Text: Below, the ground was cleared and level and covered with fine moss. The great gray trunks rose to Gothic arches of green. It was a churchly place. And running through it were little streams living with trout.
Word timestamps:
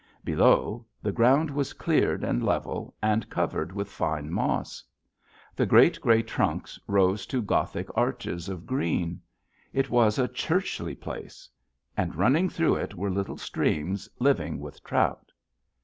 Below, 0.25 0.83
the 1.03 1.11
ground 1.11 1.51
was 1.51 1.73
cleared 1.73 2.23
and 2.23 2.43
level 2.43 2.95
and 3.03 3.29
covered 3.29 3.71
with 3.71 3.87
fine 3.87 4.31
moss. 4.33 4.83
The 5.55 5.67
great 5.67 6.01
gray 6.01 6.23
trunks 6.23 6.79
rose 6.87 7.27
to 7.27 7.39
Gothic 7.39 7.87
arches 7.95 8.49
of 8.49 8.65
green. 8.65 9.21
It 9.73 9.91
was 9.91 10.17
a 10.17 10.27
churchly 10.27 10.95
place. 10.95 11.47
And 11.95 12.15
running 12.15 12.49
through 12.49 12.77
it 12.77 12.95
were 12.95 13.11
little 13.11 13.37
streams 13.37 14.09
living 14.17 14.57
with 14.59 14.83
trout. 14.83 15.31